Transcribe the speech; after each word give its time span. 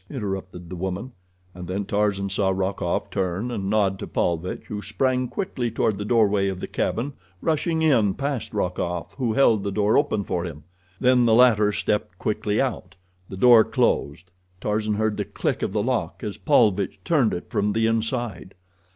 interrupted 0.09 0.67
the 0.67 0.75
woman, 0.75 1.11
and 1.53 1.67
then 1.67 1.85
Tarzan 1.85 2.27
saw 2.31 2.49
Rokoff 2.49 3.11
turn 3.11 3.51
and 3.51 3.69
nod 3.69 3.99
to 3.99 4.07
Paulvitch, 4.07 4.63
who 4.65 4.81
sprang 4.81 5.27
quickly 5.27 5.69
toward 5.69 5.99
the 5.99 6.05
doorway 6.05 6.47
of 6.47 6.59
the 6.59 6.65
cabin, 6.65 7.13
rushing 7.39 7.83
in 7.83 8.15
past 8.15 8.51
Rokoff, 8.51 9.13
who 9.19 9.33
held 9.33 9.63
the 9.63 9.71
door 9.71 9.99
open 9.99 10.23
for 10.23 10.43
him. 10.43 10.63
Then 10.99 11.27
the 11.27 11.35
latter 11.35 11.71
stepped 11.71 12.17
quickly 12.17 12.59
out. 12.59 12.95
The 13.29 13.37
door 13.37 13.63
closed. 13.63 14.31
Tarzan 14.59 14.95
heard 14.95 15.17
the 15.17 15.23
click 15.25 15.61
of 15.61 15.71
the 15.71 15.83
lock 15.83 16.23
as 16.23 16.35
Paulvitch 16.35 16.99
turned 17.05 17.31
it 17.35 17.51
from 17.51 17.73
the 17.73 17.85
inside. 17.85 18.55